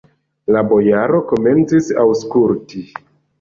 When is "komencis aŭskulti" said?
1.33-2.83